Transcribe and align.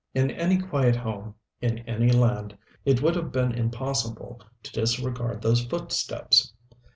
In 0.15 0.31
any 0.31 0.57
quiet 0.57 0.95
home, 0.95 1.35
in 1.61 1.77
any 1.87 2.09
land, 2.09 2.57
it 2.85 3.03
would 3.03 3.15
have 3.15 3.31
been 3.31 3.51
impossible 3.51 4.41
to 4.63 4.71
disregard 4.71 5.43
those 5.43 5.63
footsteps. 5.63 6.53